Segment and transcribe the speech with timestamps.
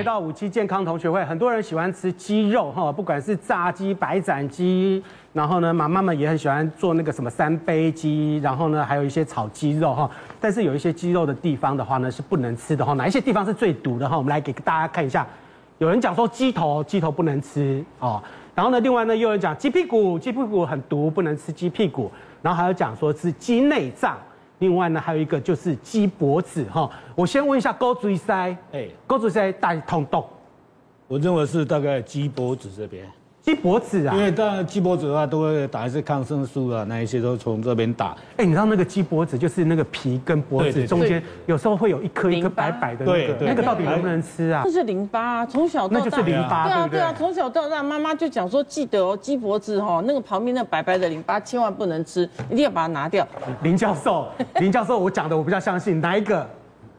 [0.00, 10.10] 回到五期健康同学会，很多人喜欢吃鸡肉哈，不管是炸鸡、白斩鸡，然后呢，妈妈们也很喜欢做那个什么三杯鸡，然后呢，还有一些炒鸡肉哈。
[10.40, 12.94] 但是有一些鸡肉的地方的话呢，是不能吃的哈。
[12.94, 14.16] 哪一些地方是最毒的哈？
[14.16, 15.26] 我们来给大家看一下。
[15.76, 18.22] 有人讲说鸡头，鸡头不能吃哦。
[18.54, 22.10] 然后呢，另外呢，又有人讲鸡屁股，鸡屁股很毒，不能吃鸡屁股。
[22.40, 24.16] 然后还有讲说是鸡内脏。
[24.60, 26.90] 另外呢，还有一个就是鸡脖子哈。
[27.14, 30.24] 我先问一下高追塞，哎，高追塞大痛痛。
[31.08, 33.04] 我认为是大概鸡脖子这边。
[33.42, 38.14] 鸡脖子啊，因为当然鸡脖子的话都会打一些抗生素啊，那一些都从这边打。
[38.36, 44.62] 哎，你知道那个鸡脖子就是那个皮跟脖子中间有时候会有一颗一颗白白的那个，那个到底能不能吃啊？
[44.64, 46.04] 这是淋巴啊，从小到大。
[46.04, 53.26] 那就是淋巴，对啊对啊，从小到大妈妈就讲说，记得哦，鸡脖子哈，那个旁边那白白的淋巴千万不能吃，一定要把它拿掉。
[53.62, 54.28] 林教授，
[54.60, 56.46] 林教授，我讲的我比较相信哪一个？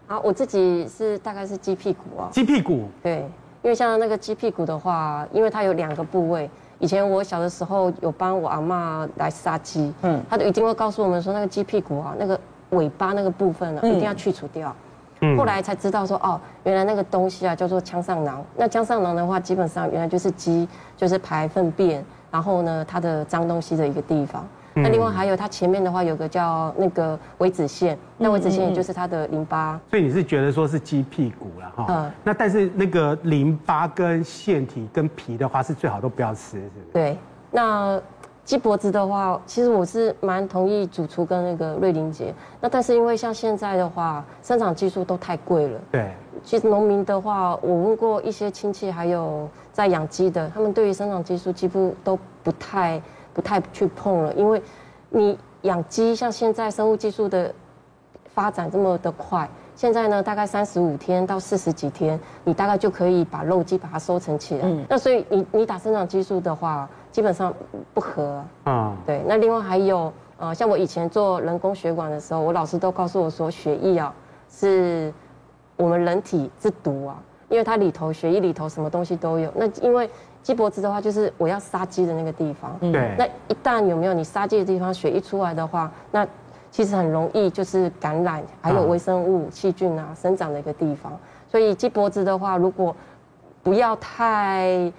[0.08, 2.28] 好，我自己是大概是鸡屁股啊。
[2.32, 3.26] 鸡屁股，对，
[3.62, 6.50] 因为像那个鸡屁股的话，因为它有两个部位。
[6.80, 12.40] 以前我小的时候有帮我阿嬷来杀鸡，嗯，他就一定会告诉我们说，那个鸡屁股啊，那个
[12.72, 14.76] 尾巴那个部分呢，一定要去除掉。
[15.20, 18.44] 嗯，后来才知道说，哦，原来那个东西啊叫做腔上囊。
[18.58, 24.44] 那腔上囊的话，基本上原来就是鸡就是排粪便，然后呢它的脏东西的一个地方。
[24.74, 29.78] 那另外还有它前面的话有个叫那个微子线，那微子线也就是它的淋巴。
[29.90, 31.86] 所以你是觉得说是鸡屁股了哈？
[31.90, 32.12] 嗯。
[32.24, 36.94] 那但是那个淋巴跟腺体跟皮的话是最好都不要吃，是不是？
[36.94, 37.18] 对。
[37.52, 38.02] 那
[38.46, 42.34] 鸡脖子的话，其实我是蛮同意主厨跟那个瑞玲姐。
[42.62, 45.80] 那但是因为像现在的话，生产技术都太贵了。
[45.92, 46.12] 对。
[46.44, 53.02] 其实农民的话，我问过一些亲戚，还有在养鸡的，他们对于生产技术几乎都不太。
[53.34, 54.62] 不太去碰了，因为
[55.10, 57.54] 你养鸡，像现在生物技术的
[58.26, 64.62] 发展这么的快，现在呢大概三十五天到四十几天，你大概就可以把肉鸡把它收成起来。
[64.64, 67.54] 嗯，那所以你你打生长激素的话，基本上
[67.94, 68.96] 不合啊。
[69.06, 74.14] 对，那另外还有呃，像我以前做人工血管的时候，我老师都告诉我说，血液啊
[74.50, 75.14] 是
[75.78, 79.52] 我们人体之毒啊，因为它里头血液里头什么东西都有。
[79.56, 80.10] 那因为
[80.42, 82.76] 鸡脖子的话，就是我要杀鸡的那个地方。
[82.80, 83.14] 对。
[83.18, 86.26] 那一旦有没有你杀鸡的地方，血一出来的话，那
[86.72, 91.12] 其实很容易就是感染，还有微生物、细菌啊生长的一个地方。
[91.48, 92.96] 所以鸡脖子的话，如果
[93.62, 94.92] 不要太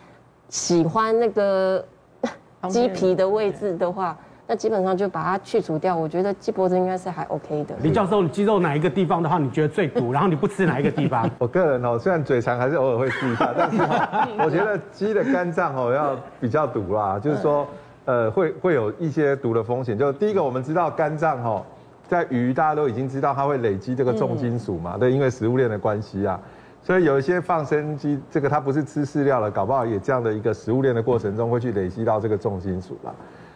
[0.48, 1.84] 喜欢那个
[2.68, 4.16] 鸡皮的位置的话。
[4.46, 7.74] 那基本上就把它去除掉，我觉得鸡脖子应该是还 OK 的。
[7.80, 10.10] 李教授，你肌肉哪一个地方的话，你觉得最毒？
[10.12, 11.30] 然后你不吃哪一个地方？
[11.38, 13.80] 我个人哦，虽然嘴馋还是偶尔会吃一下，但是
[14.44, 17.66] 我觉得鸡的肝脏哦要比较毒啦，就是说
[18.04, 19.96] 呃会会有一些毒的风险。
[19.96, 21.64] 就第一个，我们知道肝脏哦，
[22.08, 26.38] 在鱼大家都已经知道它会累积这个重金属嘛，对，因为食物链的关系啊，
[26.82, 33.14] 所以有一些放生鸡，这个它不是吃饲料了，搞不好也这样的一个食物链的过程中会去累积到这个重金属啦。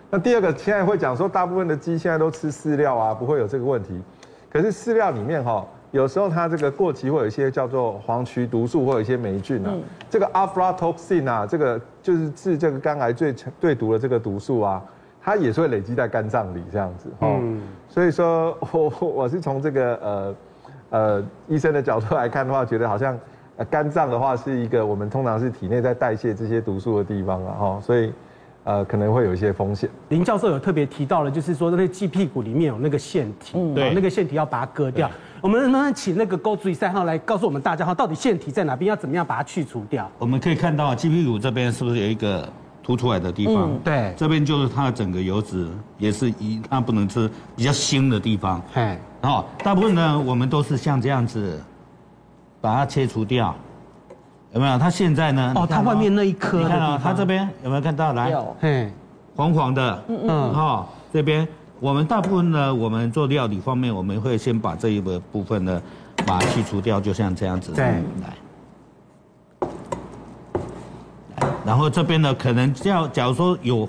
[0.09, 4.01] 那第二个，现在会讲说，大部分的鸡现在都吃饲料啊，不会有这个问题。
[4.49, 9.75] 可是饲料里面哈，有时候它这个过期会有一些叫做黄曲毒素，或有一些霉菌啊。
[10.09, 14.83] 这个 aflatoxin 啊，这个就是治这个肝癌最最毒的这个毒素啊，
[15.21, 17.09] 它也是会累积在肝脏里这样子。
[17.21, 17.61] 嗯。
[17.89, 20.35] 所以说我我是从这个呃
[20.91, 23.19] 呃医生的角度来看的话，觉得好像
[23.69, 27.57] 肝脏的话是一个我们通常是体内在代谢这些毒素的地方啊。
[27.59, 28.13] 哈，所以。
[28.67, 29.89] 呃，可能会有一些风险。
[30.09, 35.09] 林教授有特别提到了，就是说那个鸡屁股里面有那个腺体，嗯，对，那个腺体要把它割掉。
[35.41, 40.11] 我们能不能请那个高主三号来告诉我们大家哈，到底腺体在哪边，要怎么样把它去除掉？
[40.19, 42.49] 我们可以看到鸡屁股这边是不是有一个
[42.83, 43.71] 凸出来的地方？
[43.71, 48.61] 嗯、对，这边就是它的整个油脂，也是一它不能吃比较腥的地方。
[48.75, 51.63] 哎，然后大部分呢，我们都是像这样子
[52.61, 53.55] 把它切除掉。
[54.57, 54.79] 有没有？
[54.79, 55.53] 它现在呢？
[55.55, 58.15] 哦，它外面那一颗，你看啊，它这边有没有看到？
[58.15, 58.91] 来，有，嘿，
[59.37, 61.47] 黄黄的，嗯嗯，哈，这边
[61.79, 65.83] 我们大部分呢，我们做料理方面，我们会先把这一个部分呢，
[66.27, 67.85] 把它去除掉，就像这样子，对，
[68.23, 69.69] 来，
[71.67, 73.87] 然后这边呢，可能要假如说有。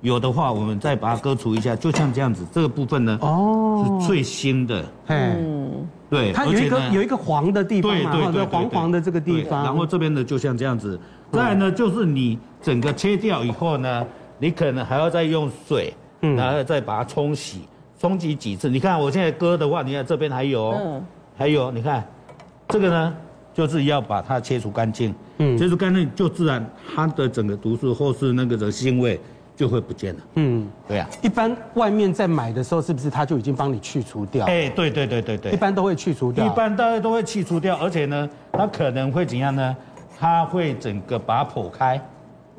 [0.00, 10.98] 有的话，我们再把它割除一下，就像这样子，这个部分呢，哦，是最新的，嗯，对，它有一个有一个黄的地方嘛，对对对，黄黄的这个地方，然后这边呢就像这样子，
[11.32, 14.06] 再来呢就是你整个切掉以后呢，
[14.38, 17.62] 你可能还要再用水，嗯，然后再把它冲洗，
[17.98, 21.04] 冲洗几次，你看我现在割的话，你看这边还有，嗯，
[21.36, 22.06] 还有，你看，
[22.68, 23.14] 这个呢
[23.52, 29.20] 就是要把它切除干净，嗯，切除干净就自然它的整个毒素或是那个的腥味。
[29.56, 30.20] 就会不见了。
[30.34, 31.16] 嗯，对呀、啊。
[31.22, 34.46] 一般外面在买的时候，是不是他就已经帮你去除掉？
[34.46, 35.52] 哎，对对对对对。
[35.52, 36.44] 一般都会去除掉。
[36.44, 39.76] 一般大家都会去除掉，而且呢，它可能会怎样呢？
[40.18, 42.00] 它会整个把它剖开，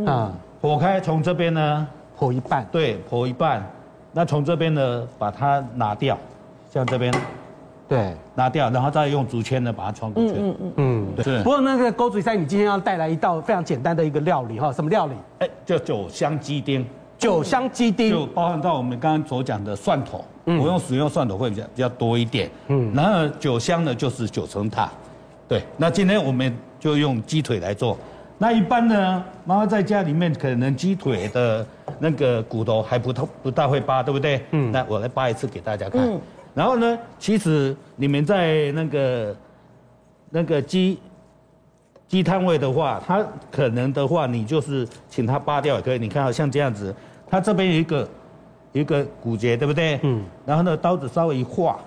[0.05, 1.87] 啊，剖开从这边呢，
[2.19, 3.65] 剖一半，对，剖一半，
[4.11, 6.17] 那从这边呢把它拿掉，
[6.69, 7.13] 像这边
[7.87, 10.33] 对，拿掉，然后再用竹签呢把它穿过去。
[10.37, 11.43] 嗯嗯嗯，对。
[11.43, 15.13] 不过那个勾嘴赛，你今天要带来一道非常简单的一个料理哈，什么料理？
[15.39, 16.85] 哎，叫酒香鸡丁。
[17.17, 18.09] 酒香鸡丁。
[18.09, 24.89] 就包含到我们刚刚所讲的蒜头，嗯，我用使用蒜头会比较比较多一点，嗯，然后酒香呢就是九层塔，
[25.47, 27.97] 对，那今天我们就用鸡腿来做，
[28.37, 31.65] 那一般呢，妈妈在家里面可能鸡腿的
[31.99, 34.43] 那个骨头还不太不大会扒，对不对？
[34.51, 36.19] 嗯，那我来扒一次给大家看，嗯，
[36.55, 39.35] 然后呢，其实你们在那个
[40.31, 40.97] 那个鸡。
[42.07, 45.97] 鸡摊位的话，它可能的话，你就是请它扒掉也可以。
[45.97, 46.93] 你看，像这样子，
[47.27, 48.07] 它这边有一个
[48.73, 49.99] 有一个骨节，对不对？
[50.03, 50.23] 嗯。
[50.45, 51.79] 然后呢，刀子稍微一划，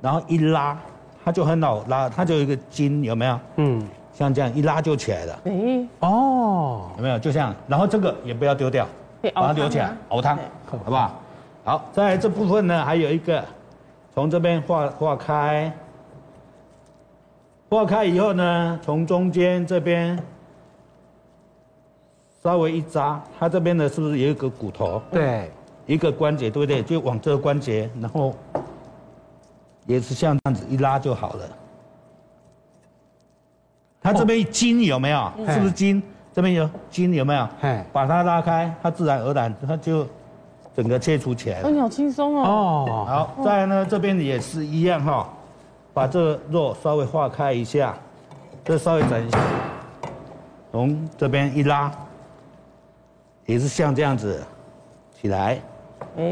[0.00, 0.78] 然后一拉，
[1.24, 3.40] 它就很好拉，它就有一个筋，有没有？
[3.56, 3.84] 嗯。
[4.12, 5.38] 像这样一拉就起来了。
[5.46, 5.88] 哎。
[5.98, 6.92] 哦。
[6.96, 7.18] 有没有？
[7.18, 7.52] 就这样。
[7.66, 8.86] 然后这个也不要丢掉，
[9.34, 10.38] 把它留起来熬汤，
[10.70, 11.20] 好不好？
[11.64, 13.44] 好，在这部分呢，还有一个，
[14.16, 15.70] 从这边划划开。
[17.68, 20.18] 化开以后呢，从中间这边
[22.42, 25.02] 稍微一扎，它这边呢是不是有一个骨头？
[25.10, 25.50] 对，
[25.84, 26.82] 一个关节，对不对？
[26.82, 28.34] 就往这个关节，然后
[29.84, 31.44] 也是像这样子一拉就好了。
[34.00, 35.30] 它这边筋有没有？
[35.48, 36.02] 是不是筋？
[36.32, 37.46] 这边有筋有没有？
[37.92, 40.06] 把它拉开，它自然而然它就
[40.76, 41.70] 整个切除起来哦。
[41.70, 42.44] 你好轻松哦。
[42.86, 45.26] 哦，好，再来呢，这边也是一样哈。
[45.94, 47.94] 把这个肉稍微化开一下，
[48.62, 49.38] 这稍微整一下，
[50.70, 51.90] 从这边一拉，
[53.46, 54.44] 也是像这样子
[55.18, 55.58] 起来。
[56.18, 56.22] 哎，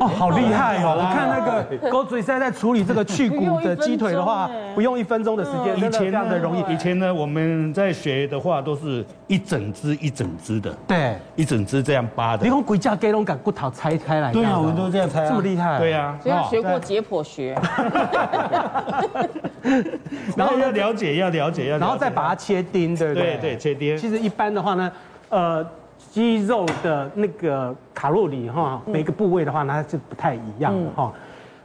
[0.00, 0.96] 哦，好厉害哦！
[0.98, 6.64] 我看那个 狗嘴赛在处理这个去骨的鸡腿的话，不用一分钟的时间，以前这样的容易。
[6.72, 12.44] 以前呢，我们在学的话，都是一整只一整只的，对，一整只这样扒的。
[12.44, 17.56] 你用鬼架给龙把骨头拆开来，对啊，我们都这样拆，这么厉害，对啊，所以要学过解剖学，
[20.36, 23.36] 然后要了解，要了解，要然后再把它切丁，对不对？
[23.36, 23.96] 对对，切丁。
[23.98, 24.90] 其实一般的话呢，
[25.28, 25.66] 呃。
[26.10, 31.12] 鸡肉的那个卡路里哈，每个部位的话呢，它是不太一样的哈。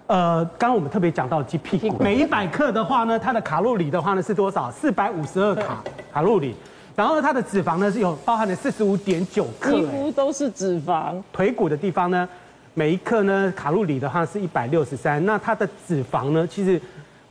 [0.07, 4.71] 呃，刚刚我们特别讲到鸡屁股，每一百克的话呢，它的卡路里的话呢是多少？
[4.71, 6.55] 四百五十二卡卡路里。
[6.95, 11.21] 然后，它的脂肪呢是有包含了四十五点九克，几乎都是脂肪。
[11.33, 12.27] 腿骨的地方呢，
[12.73, 16.81] 每一克呢卡路里的话是一百六十三，那它的脂肪呢其实。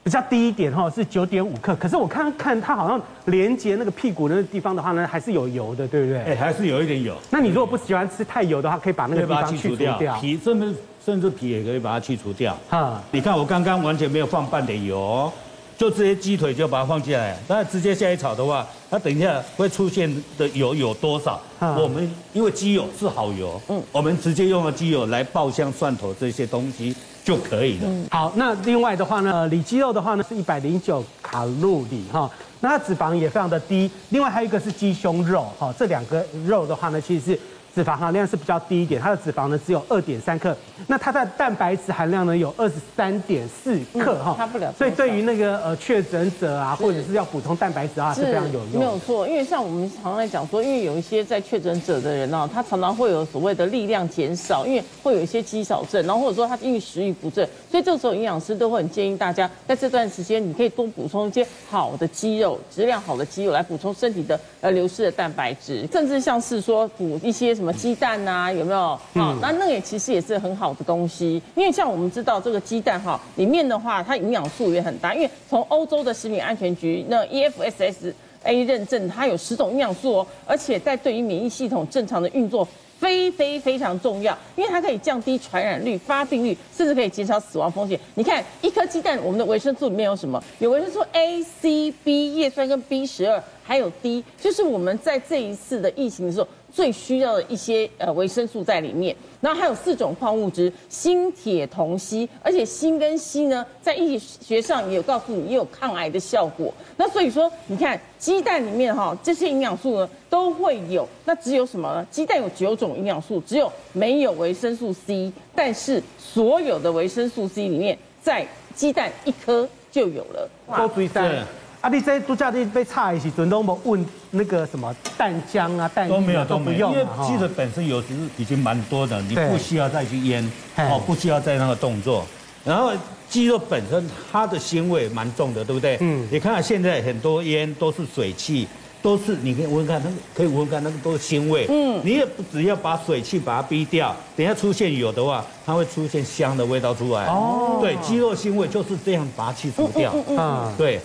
[0.06, 1.75] 比较低一点哈，是九点五克。
[1.75, 6.23] 可是我看看它好像连接那个屁股的那个地方的话呢，还是有油的，对不对？
[6.23, 7.17] 哎，还是有一点油。
[7.29, 10.73] 那你如果不喜欢吃太油的话，可以把那个地方去除掉，皮甚至
[11.05, 12.56] 甚至皮也可以把它去除掉。
[12.69, 15.29] 哈，你看我刚刚完全没有放半点油，
[15.76, 17.37] 就这些鸡腿就把它放进来。
[17.49, 20.08] 那直接下去炒的话，它等一下会出现
[20.38, 21.41] 的油有多少？
[21.58, 26.94] 我们因为鸡油是好油，嗯，我们直接用了鸡油来爆香蒜头这些东西。
[27.26, 27.90] 就可以了。
[28.11, 32.31] 好，那另外的话呢，里脊肉的话呢是一百零九卡路里哈，
[32.61, 33.90] 那脂肪也非常的低。
[34.11, 37.40] 另外还有一个是鸡胸肉哈，这两个肉的话呢，其实是。
[37.76, 40.56] 脂肪含量是比较低一点，它的脂肪呢只有二点三克，
[40.87, 44.73] 那它的蛋白质含量呢有二十三点四克哈，差不了。
[44.78, 48.78] 所以对于那个呃确诊者啊，或者是要补充蛋白质啊，是非常有用。
[48.78, 68.53] 没有错，因为像我们常常来讲说，因为有一些在确诊者的人呢，他常常会有所谓的力量减少，因为会有一些肌少症，然后或者说他因为食欲不振，所以这个时候营养师都会很建议大家，在这段时间你可以多补充一些好的肌肉，质量好的肌肉来补充身体的呃流失的蛋白质，甚至像是说补一些什么鸡蛋呐、啊。
[68.53, 68.99] 有没有？
[69.15, 78.13] 好，那那也其实也是很好的东西，因为像我们知道这个鸡蛋哈，里面的话它营养素也很大，因为从欧洲的食品安全局那 EFSS
[78.44, 82.67] A 认证，它有十种营养素哦，而且在对于免疫系统正常的运作
[82.99, 87.99] 非非非常重要，因为它可以降低传染率、发病率，甚至可以减少死亡风险。
[88.15, 90.43] 你看一颗鸡蛋，我们的维生素里面有什么？
[90.61, 96.49] 有维生素 A、C、B、叶酸跟 B 十二，还有 D，就是我们在这一次的疫情的时候。
[96.77, 102.29] 最需要的一些呃维生素在里面，然后还有四种矿物质：锌、铁、铜、硒。
[102.43, 106.71] 而且锌跟硒呢，在医学上也有告诉你也有抗癌的效果。
[106.99, 111.09] 那所以说，你看鸡蛋里面哈这些营养素呢都会有。
[111.25, 112.06] 那只有什么呢？
[112.11, 115.33] 鸡蛋有九种营养素，只有没有维生素 C。
[115.55, 120.51] 但是所有的维生素 C 里面，在鸡蛋一颗就有了。
[120.69, 121.43] 高追三。
[121.86, 121.88] 啊！
[121.88, 130.44] 你这度假地被差一些，准都没问那个什么蛋浆啊、蛋都没有都没有，因为鸡的本身有时已经蛮多的，你不需要再去腌
[130.76, 132.26] 哦，不需要再那个动作。
[132.64, 132.90] 然后
[133.28, 135.96] 鸡肉本身它的腥味蛮重的，对不对？
[136.00, 136.26] 嗯。
[136.28, 138.66] 你看现在很多腌都是水汽，
[139.00, 141.66] 都是你可以闻闻看，那个可以闻闻看，那个都是腥味。
[141.69, 147.26] 嗯，你也不只要把水汽把它逼掉，等一下出现有的话，它会出现香的味道出来。
[147.26, 150.12] 哦，对，鸡肉腥味就是这样把它去除掉。
[150.36, 151.00] 啊，对。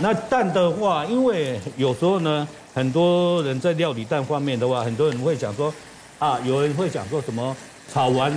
[0.00, 5.72] 那蛋的话，因为有时候呢，很多人在料理蛋方面的话，很多人会讲说，
[6.18, 7.54] 啊，有人会讲说什么
[7.92, 8.32] 炒完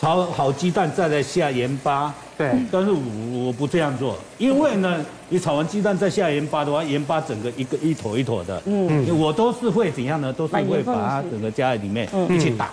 [0.00, 2.12] 炒好鸡蛋再来下盐巴。
[2.36, 10.32] 对，但是我我不这样做，因为呢，你炒完鸡蛋再下盐巴的话，盐巴整个一个一坨一坨的，嗯，我都是会怎样呢？
[10.32, 12.70] 都是会把它整个加在里面一起打，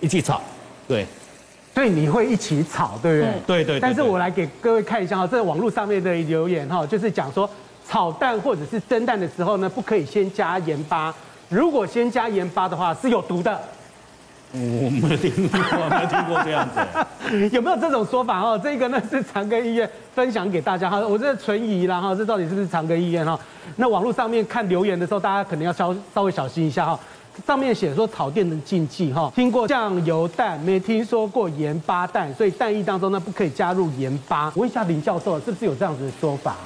[0.00, 0.40] 一起炒，
[0.88, 1.06] 对，
[1.74, 3.64] 所以你会一起炒，对不对？
[3.64, 3.80] 对对。
[3.80, 7.48] 但是我来给各位看一下哈，这网络上面的留言哈，就是讲说
[7.88, 11.14] 炒蛋或者是蒸蛋的时候呢，不可以先加盐巴，
[11.48, 13.58] 如果先加盐巴的话是有毒的。
[14.54, 18.60] 我没有听过，没有听过这样子， 有没有这种说法哦？
[18.62, 23.38] 这个呢是长庚医院分享给大家哈，我这存疑啦哈，这到底是不是长庚医院哈？
[23.76, 27.00] 那网络上面看留言的时候，大家可能要稍稍微小心一下哈。
[27.46, 34.52] 上面写说草店的禁忌哈，听过酱油蛋，没听说过盐巴蛋，所以蛋液当中呢不可以加入盐巴。
[34.54, 36.56] 我问一下林教授，是不是有这样子的说法？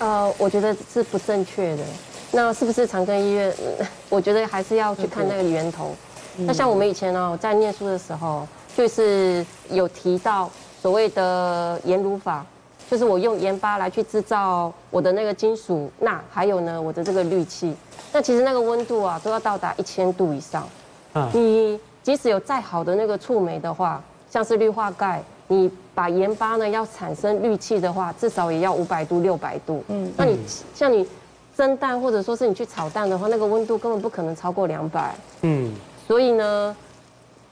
[0.00, 1.84] 呃，我觉得是不正确的。
[2.30, 3.54] 那是不是长庚医院？
[4.10, 5.94] 我觉得还是要去看那个源头。
[6.36, 8.46] 那像我们以前呢，在念书的时候，
[8.76, 10.50] 就是有提到
[10.82, 12.44] 所谓的盐卤法，
[12.90, 17.74] 就是我用盐巴来去制造我的那个金属钠，还有呢我的这个氯气。
[18.12, 20.66] 那其实那个温度啊，都要到达一千度以上。
[21.14, 29.84] 嗯，你即使有再好的那个触媒的话，像是氯化钙，你把盐巴呢要产生氯气的话，至少也要五百度、六百度。
[29.88, 30.38] 嗯，那你
[30.74, 31.06] 像你
[31.54, 35.14] 蒸蛋或者说是你去炒蛋的话，那个温度根本不可能超过两百。
[35.42, 35.74] 嗯。
[36.06, 36.74] 所以呢，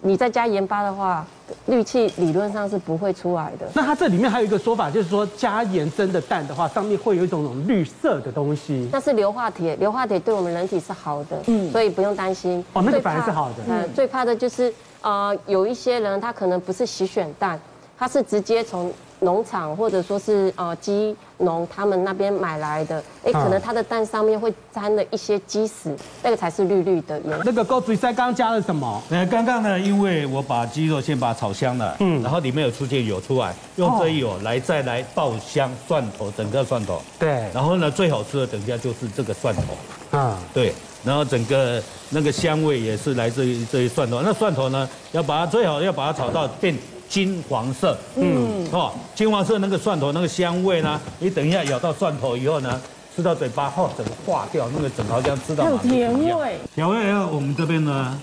[0.00, 1.26] 你再加盐巴的话，
[1.67, 3.67] 氯气理论上是不会出来的。
[3.75, 8.89] 那它这里面还有一个说法，就是说加盐蒸的蛋的话，上面会有一种种绿色的东西。
[8.93, 12.65] 那是硫化铁，硫化铁对我们人体是好的，嗯，所以不用担心。
[12.73, 13.57] 哦，那个反而是好的。
[13.69, 17.61] 嗯，最怕的就是呃，有一些人他可能不是洗选蛋，
[17.99, 18.93] 他是直接从。
[19.21, 27.43] 农场或者说是呃鸡农他们那边买来的，哎，可能它的蛋上面会沾了一些鸡屎，那个才是绿绿的颜色。
[27.45, 29.03] 那个高嘴塞刚刚加了什么？
[29.11, 37.01] 呃，刚刚呢，因为我把鸡肉先把它炒香了，嗯，然后里面有出现油出来，用这油来再来爆香蒜头，整个蒜头。
[37.19, 37.49] 对。
[37.55, 40.19] 然后呢，最好吃的等一下就是这个蒜头。
[40.19, 40.73] 啊，对。
[41.05, 41.81] 然后整个
[42.11, 44.21] 那个香味也是来自于这些蒜头。
[44.23, 46.77] 那蒜头呢，要把它最好要把它炒到变。
[47.09, 51.01] 金黄色，嗯，哦，金黄色那个蒜头那个香味呢？
[51.21, 52.81] 你等一下咬到蒜头以后呢，
[53.15, 56.59] 吃到嘴巴后整个化掉，那个整个好像吃到有甜味。
[56.75, 58.21] 甜味料我们这边呢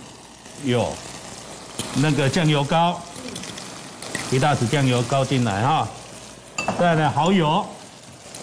[0.66, 0.88] 有
[1.96, 3.00] 那个酱油膏，
[4.32, 5.88] 一大匙酱油膏进来哈，
[6.78, 7.66] 再来呢蚝油，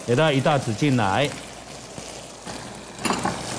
[0.07, 1.29] 给它一大匙进来，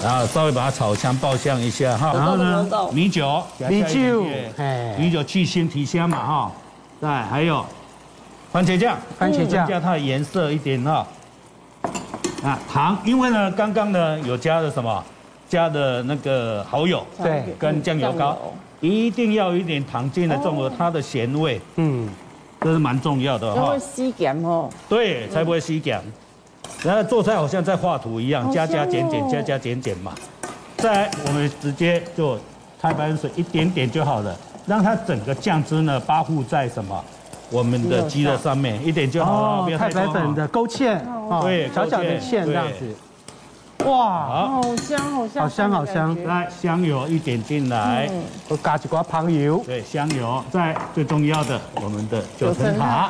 [0.04, 4.26] 然后稍微把它炒香爆香一下哈，然后呢米酒，米酒，
[4.98, 6.52] 米酒去腥提香嘛哈。
[7.02, 7.66] 对，还有
[8.54, 11.06] 番茄酱，番茄酱加它的颜色一点哈。
[12.44, 15.04] 啊，糖，因为呢，刚刚呢有加了什么？
[15.50, 18.38] 加的那个蚝油，对，跟酱油膏，
[18.80, 21.60] 一定要有一点糖进来，中和它的咸味。
[21.76, 22.08] 嗯，
[22.62, 23.62] 这是蛮重要的哈。
[23.62, 24.70] 才会吸咸哦。
[24.88, 26.00] 对，才不会吸咸。
[26.84, 30.14] 然后做菜好像在画图一样，加加减减，加加减减嘛。
[30.78, 32.40] 再来，我们直接就
[32.82, 34.38] 开白水一点点就好了。
[34.66, 37.04] 让它整个酱汁呢包覆在什么
[37.50, 41.00] 我们的鸡肉上面一点就好了，不要太白粉的勾芡，
[41.42, 42.96] 对，小小的芡这样子。
[43.86, 46.24] 哇，好香，好香，好香，好香。
[46.26, 48.08] 来，香油一点进来，
[48.48, 49.62] 我加几块香油。
[49.66, 50.42] 对，香油。
[50.52, 53.10] 在最重要的，我们的九层塔，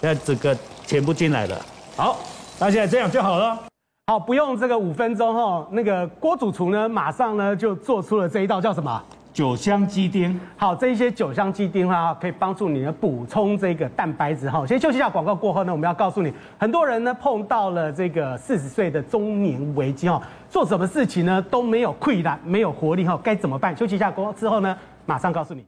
[0.00, 1.60] 现在整个全部进来了。
[1.94, 2.16] 好，
[2.58, 3.58] 那现在这样就好了。
[4.06, 9.00] 好，不用这个五分钟哈，那个郭主厨呢，马上呢就做出了这一道叫什么？
[9.38, 14.66] 酒香鸡丁，好，这一些酒香鸡丁哈，可以帮助你呢补充这个蛋白质哈。
[14.66, 23.76] 先休息一下广告过后呢，我们要告诉你，很多人呢碰到了这个四十岁的中年危机哈，做什么事情呢都没有溃烂，没有活力哈，该怎么办？
[23.76, 24.76] 休息一下过之后呢，
[25.06, 25.64] 马上告诉你。